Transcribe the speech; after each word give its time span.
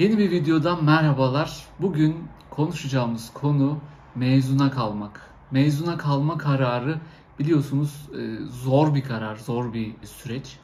Yeni 0.00 0.18
bir 0.18 0.30
videodan 0.30 0.84
merhabalar. 0.84 1.66
Bugün 1.78 2.16
konuşacağımız 2.50 3.32
konu 3.32 3.78
mezuna 4.14 4.70
kalmak. 4.70 5.30
Mezuna 5.50 5.98
kalma 5.98 6.38
kararı 6.38 7.00
biliyorsunuz 7.38 8.08
e, 8.18 8.44
zor 8.46 8.94
bir 8.94 9.02
karar, 9.02 9.36
zor 9.36 9.72
bir 9.72 9.94
süreç. 10.04 10.58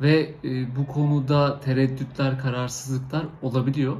Ve 0.00 0.34
e, 0.44 0.76
bu 0.76 0.86
konuda 0.86 1.60
tereddütler, 1.60 2.38
kararsızlıklar 2.38 3.26
olabiliyor. 3.42 3.96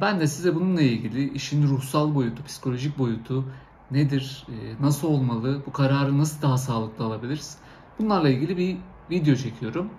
Ben 0.00 0.20
de 0.20 0.26
size 0.26 0.54
bununla 0.54 0.82
ilgili 0.82 1.32
işin 1.32 1.68
ruhsal 1.68 2.14
boyutu, 2.14 2.44
psikolojik 2.44 2.98
boyutu 2.98 3.44
nedir, 3.90 4.46
e, 4.48 4.82
nasıl 4.82 5.08
olmalı, 5.08 5.62
bu 5.66 5.72
kararı 5.72 6.18
nasıl 6.18 6.42
daha 6.42 6.58
sağlıklı 6.58 7.04
alabiliriz? 7.04 7.58
Bunlarla 7.98 8.28
ilgili 8.28 8.56
bir 8.56 8.76
video 9.10 9.34
çekiyorum. 9.34 9.90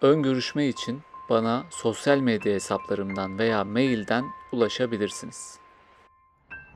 Ön 0.00 0.22
görüşme 0.22 0.68
için 0.68 1.02
bana 1.32 1.64
sosyal 1.70 2.18
medya 2.18 2.52
hesaplarımdan 2.52 3.38
veya 3.38 3.64
mailden 3.64 4.24
ulaşabilirsiniz. 4.52 5.58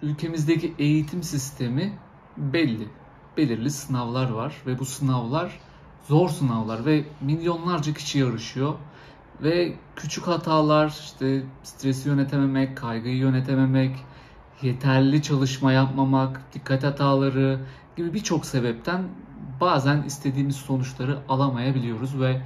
Ülkemizdeki 0.03 0.75
eğitim 0.79 1.23
sistemi 1.23 1.99
belli. 2.37 2.89
Belirli 3.37 3.71
sınavlar 3.71 4.31
var 4.31 4.57
ve 4.67 4.79
bu 4.79 4.85
sınavlar 4.85 5.61
zor 6.09 6.29
sınavlar 6.29 6.87
ve 6.87 7.05
milyonlarca 7.21 7.95
kişi 7.95 8.19
yarışıyor. 8.19 8.75
Ve 9.43 9.75
küçük 9.97 10.27
hatalar, 10.27 10.89
işte 11.05 11.43
stresi 11.63 12.09
yönetememek, 12.09 12.77
kaygıyı 12.77 13.17
yönetememek, 13.17 13.97
yeterli 14.63 15.23
çalışma 15.23 15.73
yapmamak, 15.73 16.43
dikkat 16.55 16.85
hataları 16.85 17.61
gibi 17.97 18.15
birçok 18.15 18.47
sebepten 18.47 19.03
bazen 19.61 20.03
istediğimiz 20.03 20.57
sonuçları 20.57 21.19
alamayabiliyoruz 21.29 22.21
ve 22.21 22.43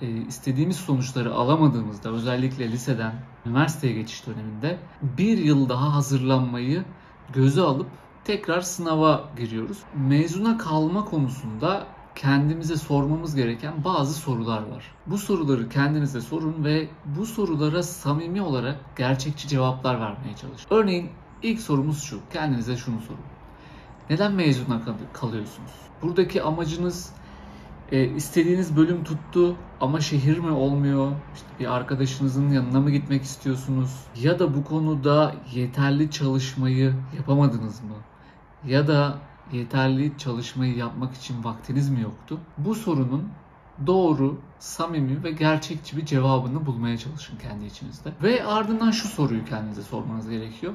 e, 0.00 0.06
istediğimiz 0.06 0.76
sonuçları 0.76 1.34
alamadığımızda 1.34 2.10
özellikle 2.10 2.72
liseden 2.72 3.12
üniversiteye 3.46 3.92
geçiş 3.92 4.26
döneminde 4.26 4.78
bir 5.02 5.38
yıl 5.38 5.68
daha 5.68 5.94
hazırlanmayı 5.94 6.84
göze 7.32 7.60
alıp 7.62 7.86
tekrar 8.24 8.60
sınava 8.60 9.24
giriyoruz. 9.36 9.78
Mezuna 9.94 10.58
kalma 10.58 11.04
konusunda 11.04 11.86
kendimize 12.14 12.76
sormamız 12.76 13.34
gereken 13.34 13.84
bazı 13.84 14.14
sorular 14.14 14.62
var. 14.62 14.94
Bu 15.06 15.18
soruları 15.18 15.68
kendinize 15.68 16.20
sorun 16.20 16.64
ve 16.64 16.88
bu 17.04 17.26
sorulara 17.26 17.82
samimi 17.82 18.42
olarak 18.42 18.76
gerçekçi 18.96 19.48
cevaplar 19.48 20.00
vermeye 20.00 20.36
çalışın. 20.36 20.66
Örneğin 20.70 21.10
ilk 21.42 21.60
sorumuz 21.60 22.02
şu. 22.02 22.20
Kendinize 22.32 22.76
şunu 22.76 23.00
sorun. 23.00 23.24
Neden 24.10 24.32
mezuna 24.32 24.80
kalıyorsunuz? 25.12 25.72
Buradaki 26.02 26.42
amacınız 26.42 27.12
e, 27.92 28.04
istediğiniz 28.04 28.76
bölüm 28.76 29.04
tuttu 29.04 29.56
ama 29.80 30.00
şehir 30.00 30.38
mi 30.38 30.50
olmuyor? 30.50 31.12
İşte 31.34 31.46
bir 31.60 31.74
arkadaşınızın 31.74 32.50
yanına 32.50 32.80
mı 32.80 32.90
gitmek 32.90 33.22
istiyorsunuz? 33.22 33.90
Ya 34.20 34.38
da 34.38 34.54
bu 34.54 34.64
konuda 34.64 35.34
yeterli 35.54 36.10
çalışmayı 36.10 36.94
yapamadınız 37.16 37.80
mı? 37.82 37.96
Ya 38.66 38.88
da 38.88 39.18
yeterli 39.52 40.18
çalışmayı 40.18 40.76
yapmak 40.76 41.14
için 41.14 41.44
vaktiniz 41.44 41.90
mi 41.90 42.00
yoktu? 42.00 42.40
Bu 42.58 42.74
sorunun 42.74 43.28
doğru, 43.86 44.40
samimi 44.58 45.24
ve 45.24 45.30
gerçekçi 45.30 45.96
bir 45.96 46.06
cevabını 46.06 46.66
bulmaya 46.66 46.98
çalışın 46.98 47.38
kendi 47.38 47.64
içinizde. 47.64 48.12
Ve 48.22 48.44
ardından 48.44 48.90
şu 48.90 49.08
soruyu 49.08 49.44
kendinize 49.44 49.82
sormanız 49.82 50.30
gerekiyor. 50.30 50.72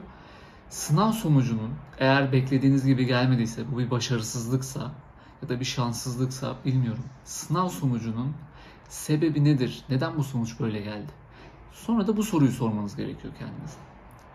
Sınav 0.70 1.12
sonucunun 1.12 1.72
eğer 2.00 2.32
beklediğiniz 2.32 2.86
gibi 2.86 3.06
gelmediyse, 3.06 3.72
bu 3.72 3.78
bir 3.78 3.92
başarısızlıksa 3.92 4.92
ya 5.44 5.50
da 5.50 5.60
bir 5.60 5.66
şanssızlıksa 5.66 6.56
bilmiyorum. 6.66 7.04
Sınav 7.24 7.70
sonucunun 7.70 8.34
sebebi 8.90 9.44
nedir? 9.44 9.84
Neden 9.90 10.18
bu 10.18 10.24
sonuç 10.24 10.60
böyle 10.60 10.80
geldi? 10.80 11.12
Sonra 11.72 12.08
da 12.08 12.18
bu 12.18 12.24
soruyu 12.24 12.52
sormanız 12.52 12.96
gerekiyor 12.96 13.34
kendinize. 13.40 13.78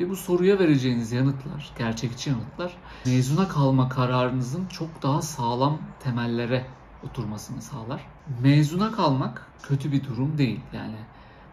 Ve 0.01 0.11
bu 0.11 0.17
soruya 0.17 0.59
vereceğiniz 0.59 1.13
yanıtlar, 1.13 1.73
gerçekçi 1.79 2.31
yanıtlar 2.31 2.77
mezuna 3.07 3.49
kalma 3.49 3.89
kararınızın 3.89 4.67
çok 4.67 5.03
daha 5.03 5.23
sağlam 5.23 5.79
temellere 6.01 6.67
oturmasını 7.05 7.63
sağlar. 7.63 8.07
Mezuna 8.43 8.93
kalmak 8.93 9.47
kötü 9.63 9.93
bir 9.93 10.05
durum 10.05 10.39
değil. 10.39 10.61
Yani 10.73 10.97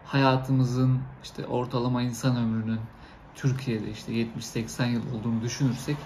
hayatımızın 0.06 1.00
işte 1.24 1.46
ortalama 1.46 2.02
insan 2.02 2.38
ömrünün 2.38 2.80
Türkiye'de 3.36 3.92
işte 3.92 4.12
70-80 4.12 4.92
yıl 4.92 5.02
olduğunu 5.16 5.42
düşünürsek 5.42 5.98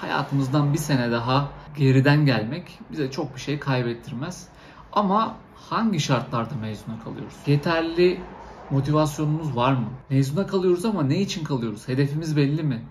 hayatımızdan 0.00 0.72
bir 0.72 0.78
sene 0.78 1.10
daha 1.10 1.48
geriden 1.76 2.26
gelmek 2.26 2.78
bize 2.92 3.10
çok 3.10 3.34
bir 3.34 3.40
şey 3.40 3.58
kaybettirmez. 3.58 4.48
Ama 4.92 5.36
hangi 5.70 6.00
şartlarda 6.00 6.54
mezuna 6.54 7.00
kalıyoruz? 7.04 7.34
Yeterli 7.46 8.20
motivasyonumuz 8.70 9.56
var 9.56 9.72
mı? 9.72 9.88
Mezuna 10.10 10.46
kalıyoruz 10.46 10.84
ama 10.84 11.02
ne 11.02 11.20
için 11.20 11.44
kalıyoruz? 11.44 11.88
Hedefimiz 11.88 12.36
belli 12.36 12.62
mi? 12.62 12.84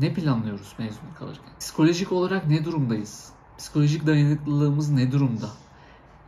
Ne 0.00 0.14
planlıyoruz 0.14 0.74
mezuna 0.78 1.14
kalırken? 1.18 1.52
Psikolojik 1.60 2.12
olarak 2.12 2.46
ne 2.46 2.64
durumdayız? 2.64 3.28
Psikolojik 3.58 4.06
dayanıklılığımız 4.06 4.90
ne 4.90 5.12
durumda? 5.12 5.48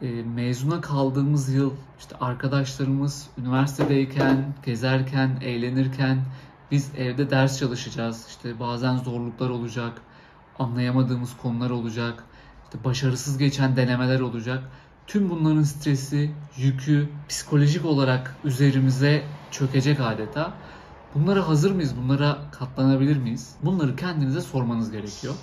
E, 0.03 0.23
mezuna 0.23 0.81
kaldığımız 0.81 1.55
yıl 1.55 1.73
işte 1.99 2.17
arkadaşlarımız 2.21 3.29
üniversitedeyken, 3.39 4.55
gezerken, 4.67 5.39
eğlenirken 5.41 6.23
biz 6.71 6.91
evde 6.99 7.31
ders 7.31 7.59
çalışacağız. 7.59 8.27
İşte 8.29 8.61
bazen 8.61 8.97
zorluklar 8.97 9.51
olacak, 9.51 10.03
anlayamadığımız 10.63 11.37
konular 11.43 11.71
olacak, 11.71 12.25
işte 12.65 12.85
başarısız 12.85 13.39
geçen 13.39 13.77
denemeler 13.77 14.21
olacak. 14.21 14.65
Tüm 15.07 15.31
bunların 15.31 15.63
stresi, 15.63 16.31
yükü 16.57 17.09
psikolojik 17.29 17.85
olarak 17.85 18.37
üzerimize 18.45 19.23
çökecek 19.51 20.01
adeta. 20.01 20.53
Bunlara 21.15 21.49
hazır 21.49 21.71
mıyız? 21.71 21.95
Bunlara 21.97 22.39
katlanabilir 22.53 23.17
miyiz? 23.17 23.57
Bunları 23.63 23.97
kendinize 23.97 24.41
sormanız 24.41 24.91
gerekiyor. 24.91 25.35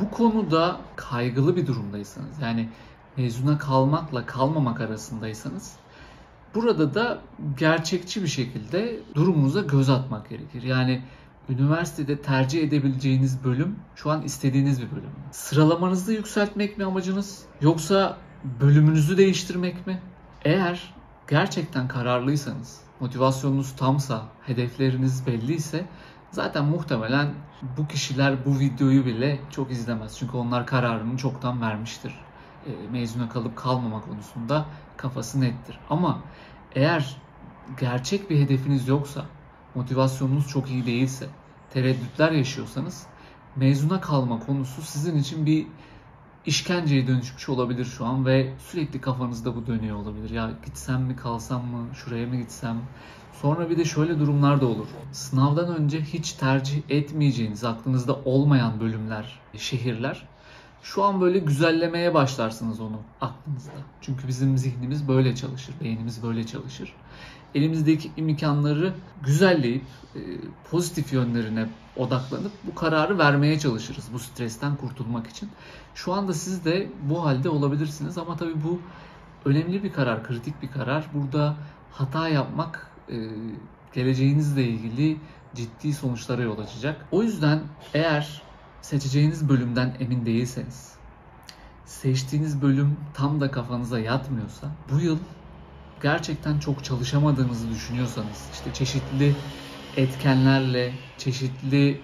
Bu 0.00 0.10
konuda 0.10 0.76
kaygılı 0.96 1.56
bir 1.56 1.66
durumdaysanız, 1.66 2.42
yani 2.42 2.68
mezuna 3.16 3.58
kalmakla 3.58 4.26
kalmamak 4.26 4.80
arasındaysanız 4.80 5.72
burada 6.54 6.94
da 6.94 7.18
gerçekçi 7.58 8.22
bir 8.22 8.28
şekilde 8.28 9.00
durumunuza 9.14 9.60
göz 9.60 9.90
atmak 9.90 10.28
gerekir. 10.28 10.62
Yani 10.62 11.02
üniversitede 11.48 12.22
tercih 12.22 12.62
edebileceğiniz 12.62 13.44
bölüm 13.44 13.76
şu 13.94 14.10
an 14.10 14.22
istediğiniz 14.22 14.82
bir 14.82 14.90
bölüm. 14.90 15.10
Sıralamanızı 15.30 16.12
yükseltmek 16.12 16.78
mi 16.78 16.84
amacınız 16.84 17.42
yoksa 17.60 18.16
bölümünüzü 18.60 19.16
değiştirmek 19.16 19.86
mi? 19.86 20.02
Eğer 20.44 20.94
gerçekten 21.28 21.88
kararlıysanız, 21.88 22.80
motivasyonunuz 23.00 23.76
tamsa, 23.76 24.22
hedefleriniz 24.46 25.26
belliyse 25.26 25.86
zaten 26.30 26.64
muhtemelen 26.64 27.34
bu 27.76 27.88
kişiler 27.88 28.44
bu 28.46 28.58
videoyu 28.58 29.06
bile 29.06 29.40
çok 29.50 29.70
izlemez. 29.70 30.18
Çünkü 30.18 30.36
onlar 30.36 30.66
kararını 30.66 31.16
çoktan 31.16 31.60
vermiştir. 31.60 32.14
E, 32.66 32.70
mezuna 32.92 33.28
kalıp 33.28 33.56
kalmama 33.56 34.00
konusunda 34.00 34.64
kafası 34.96 35.40
nettir. 35.40 35.78
Ama 35.90 36.22
eğer 36.74 37.16
gerçek 37.80 38.30
bir 38.30 38.40
hedefiniz 38.40 38.88
yoksa, 38.88 39.24
motivasyonunuz 39.74 40.48
çok 40.48 40.70
iyi 40.70 40.86
değilse, 40.86 41.26
tereddütler 41.70 42.32
yaşıyorsanız 42.32 43.06
mezuna 43.56 44.00
kalma 44.00 44.38
konusu 44.38 44.82
sizin 44.82 45.18
için 45.18 45.46
bir 45.46 45.66
işkenceye 46.46 47.06
dönüşmüş 47.06 47.48
olabilir 47.48 47.84
şu 47.84 48.04
an 48.04 48.26
ve 48.26 48.52
sürekli 48.58 49.00
kafanızda 49.00 49.56
bu 49.56 49.66
dönüyor 49.66 49.96
olabilir. 49.96 50.30
Ya 50.30 50.50
gitsem 50.64 51.02
mi 51.02 51.16
kalsam 51.16 51.66
mı, 51.66 51.94
şuraya 51.94 52.26
mı 52.26 52.36
gitsem? 52.36 52.76
Sonra 53.42 53.70
bir 53.70 53.78
de 53.78 53.84
şöyle 53.84 54.18
durumlar 54.18 54.60
da 54.60 54.66
olur. 54.66 54.86
Sınavdan 55.12 55.76
önce 55.76 56.00
hiç 56.00 56.32
tercih 56.32 56.82
etmeyeceğiniz, 56.88 57.64
aklınızda 57.64 58.14
olmayan 58.24 58.80
bölümler, 58.80 59.40
şehirler 59.56 60.28
şu 60.84 61.04
an 61.04 61.20
böyle 61.20 61.38
güzellemeye 61.38 62.14
başlarsınız 62.14 62.80
onu 62.80 63.00
aklınızda. 63.20 63.72
Çünkü 64.00 64.28
bizim 64.28 64.58
zihnimiz 64.58 65.08
böyle 65.08 65.34
çalışır, 65.34 65.74
beynimiz 65.80 66.22
böyle 66.22 66.46
çalışır. 66.46 66.92
Elimizdeki 67.54 68.10
imkanları 68.16 68.94
güzelleyip 69.22 69.84
e, 70.14 70.20
pozitif 70.70 71.12
yönlerine 71.12 71.68
odaklanıp 71.96 72.52
bu 72.64 72.74
kararı 72.74 73.18
vermeye 73.18 73.58
çalışırız 73.58 74.04
bu 74.12 74.18
stresten 74.18 74.76
kurtulmak 74.76 75.26
için. 75.26 75.50
Şu 75.94 76.12
anda 76.12 76.32
siz 76.34 76.64
de 76.64 76.88
bu 77.02 77.24
halde 77.24 77.48
olabilirsiniz 77.48 78.18
ama 78.18 78.36
tabii 78.36 78.64
bu 78.64 78.80
önemli 79.44 79.82
bir 79.82 79.92
karar, 79.92 80.24
kritik 80.24 80.62
bir 80.62 80.70
karar. 80.70 81.06
Burada 81.14 81.56
hata 81.92 82.28
yapmak 82.28 82.90
e, 83.08 83.16
geleceğinizle 83.92 84.64
ilgili 84.64 85.16
ciddi 85.54 85.92
sonuçlara 85.92 86.42
yol 86.42 86.58
açacak. 86.58 87.06
O 87.10 87.22
yüzden 87.22 87.60
eğer 87.94 88.42
seçeceğiniz 88.82 89.48
bölümden 89.48 89.96
emin 90.00 90.26
değilseniz, 90.26 90.92
seçtiğiniz 91.86 92.62
bölüm 92.62 92.96
tam 93.14 93.40
da 93.40 93.50
kafanıza 93.50 93.98
yatmıyorsa, 93.98 94.68
bu 94.92 95.00
yıl 95.00 95.18
gerçekten 96.02 96.58
çok 96.58 96.84
çalışamadığınızı 96.84 97.70
düşünüyorsanız, 97.70 98.50
işte 98.52 98.72
çeşitli 98.72 99.34
etkenlerle, 99.96 100.92
çeşitli 101.18 102.00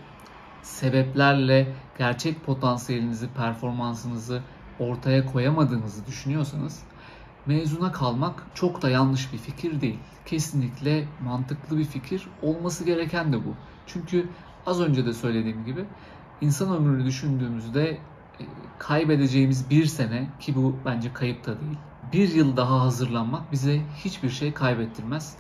sebeplerle 0.62 1.72
gerçek 1.98 2.44
potansiyelinizi, 2.44 3.28
performansınızı 3.28 4.42
ortaya 4.78 5.26
koyamadığınızı 5.26 6.06
düşünüyorsanız 6.06 6.82
mezuna 7.46 7.92
kalmak 7.92 8.46
çok 8.54 8.82
da 8.82 8.90
yanlış 8.90 9.32
bir 9.32 9.38
fikir 9.38 9.81
değil. 9.81 9.98
Kesinlikle 10.26 11.08
mantıklı 11.25 11.78
bir 11.78 11.84
fikir. 11.84 12.28
Olması 12.42 12.84
gereken 12.84 13.32
de 13.32 13.44
bu. 13.44 13.54
Çünkü 13.87 14.28
az 14.66 14.81
önce 14.81 15.06
de 15.06 15.12
söylediğim 15.12 15.64
gibi 15.64 15.84
insan 16.40 16.76
ömrünü 16.76 17.04
düşündüğümüzde 17.04 17.88
e, 17.90 17.98
kaybedeceğimiz 18.78 19.70
bir 19.70 19.87
sene 19.87 20.31
ki 20.40 20.56
bu 20.56 20.76
bence 20.84 21.12
kayıp 21.12 21.46
da 21.46 21.60
değil. 21.60 21.78
Bir 22.12 22.29
yıl 22.29 22.57
daha 22.57 22.81
hazırlanmak 22.81 23.53
bize 23.53 23.83
hiçbir 24.05 24.31
şey 24.31 24.55
kaybettirmez. 24.55 25.37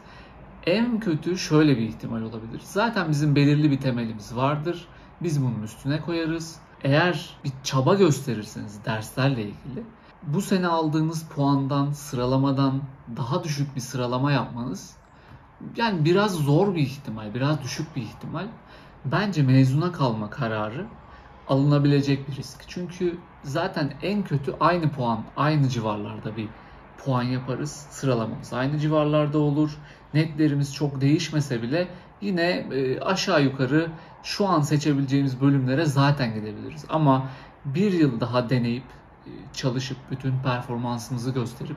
En 0.66 1.00
kötü 1.00 1.38
şöyle 1.38 1.76
bir 1.76 1.82
ihtimal 1.82 2.22
olabilir. 2.22 2.60
Zaten 2.64 3.08
bizim 3.08 3.36
belirli 3.36 3.70
bir 3.70 3.80
temelimiz 3.80 4.36
vardır. 4.36 4.88
Biz 5.22 5.42
bunun 5.42 5.62
üstüne 5.62 6.00
koyarız. 6.00 6.58
Eğer 6.84 7.36
bir 7.44 7.52
çaba 7.64 7.94
gösterirseniz 7.94 8.84
derslerle 8.84 9.42
ilgili 9.42 9.84
bu 10.22 10.40
sene 10.40 10.66
aldığınız 10.66 11.28
puandan, 11.28 11.92
sıralamadan 11.92 12.82
daha 13.16 13.44
düşük 13.44 13.76
bir 13.76 13.80
sıralama 13.80 14.32
yapmanız 14.32 14.96
yani 15.76 16.04
biraz 16.04 16.34
zor 16.34 16.74
bir 16.74 16.80
ihtimal, 16.82 17.34
biraz 17.34 17.62
düşük 17.62 17.96
bir 17.96 18.02
ihtimal. 18.02 18.46
Bence 19.04 19.42
mezuna 19.42 19.92
kalma 19.92 20.30
kararı 20.30 20.86
alınabilecek 21.50 22.28
bir 22.28 22.36
risk. 22.36 22.64
Çünkü 22.68 23.18
zaten 23.42 23.92
en 24.02 24.24
kötü 24.24 24.54
aynı 24.60 24.90
puan, 24.90 25.24
aynı 25.36 25.68
civarlarda 25.68 26.36
bir 26.36 26.48
puan 26.98 27.22
yaparız. 27.22 27.86
Sıralamamız 27.90 28.52
aynı 28.52 28.78
civarlarda 28.78 29.38
olur. 29.38 29.70
Netlerimiz 30.14 30.74
çok 30.74 31.00
değişmese 31.00 31.62
bile 31.62 31.88
yine 32.20 32.50
e, 32.50 33.00
aşağı 33.00 33.42
yukarı 33.42 33.88
şu 34.22 34.46
an 34.46 34.60
seçebileceğimiz 34.60 35.40
bölümlere 35.40 35.84
zaten 35.84 36.34
gidebiliriz. 36.34 36.84
Ama 36.88 37.28
bir 37.64 37.92
yıl 37.92 38.20
daha 38.20 38.50
deneyip 38.50 38.84
e, 39.26 39.30
çalışıp 39.52 39.96
bütün 40.10 40.42
performansımızı 40.42 41.30
gösterip 41.30 41.76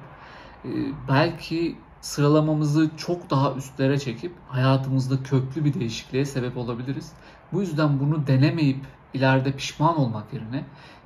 e, 0.65 0.69
belki 1.07 1.77
sıralamamızı 2.03 2.89
çok 2.97 3.29
daha 3.29 3.53
üstlere 3.53 3.99
çekip 3.99 4.31
hayatımızda 4.47 5.23
köklü 5.23 5.65
bir 5.65 5.73
değişikliğe 5.73 6.25
sebep 6.25 6.57
olabiliriz. 6.57 7.11
Bu 7.53 7.61
yüzden 7.61 7.99
bunu 7.99 8.27
denemeyip 8.27 8.85
ileride 9.13 9.51
pişman 9.51 9.99
olmak 9.99 10.33
yerine 10.33 10.65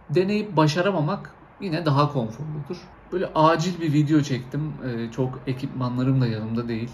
deneyip 0.10 0.58
başaramamak 0.58 1.34
yine 1.62 1.86
daha 1.86 2.14
konforludur. 2.14 2.78
Böyle 3.12 3.30
acil 3.36 3.82
bir 3.82 3.94
video 3.94 4.22
çektim. 4.22 4.74
E, 4.86 5.12
çok 5.12 5.40
ekipmanlarım 5.48 6.22
da 6.22 6.28
yanımda 6.28 6.68
değil. 6.68 6.92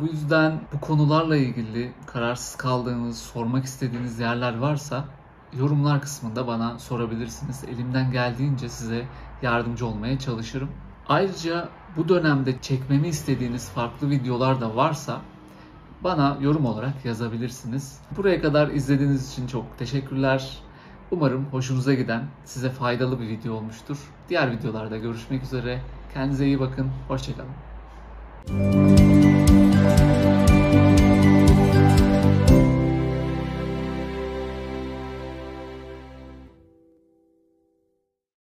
Bu 0.00 0.06
yüzden 0.06 0.60
bu 0.72 0.80
konularla 0.80 1.36
ilgili 1.36 1.92
kararsız 2.06 2.56
kaldığınız, 2.56 3.18
sormak 3.18 3.64
istediğiniz 3.64 4.18
yerler 4.18 4.58
varsa 4.58 5.04
yorumlar 5.58 6.00
kısmında 6.00 6.46
bana 6.46 6.78
sorabilirsiniz. 6.78 7.64
Elimden 7.64 8.12
geldiğince 8.12 8.68
size 8.68 9.06
yardımcı 9.42 9.86
olmaya 9.86 10.18
çalışırım. 10.18 10.70
Ayrıca 11.08 11.68
bu 11.96 12.08
dönemde 12.08 12.60
çekmemi 12.62 13.08
istediğiniz 13.08 13.70
farklı 13.70 14.10
videolar 14.10 14.60
da 14.60 14.76
varsa 14.76 15.20
bana 16.04 16.38
yorum 16.40 16.66
olarak 16.66 17.04
yazabilirsiniz. 17.04 17.98
Buraya 18.16 18.42
kadar 18.42 18.68
izlediğiniz 18.68 19.32
için 19.32 19.46
çok 19.46 19.78
teşekkürler. 19.78 20.58
Umarım 21.10 21.46
hoşunuza 21.50 21.94
giden, 21.94 22.22
size 22.44 22.70
faydalı 22.70 23.20
bir 23.20 23.28
video 23.28 23.54
olmuştur. 23.54 23.98
Diğer 24.28 24.52
videolarda 24.52 24.96
görüşmek 24.96 25.42
üzere. 25.42 25.80
Kendinize 26.14 26.46
iyi 26.46 26.60
bakın. 26.60 26.90
Hoşçakalın. 27.08 27.50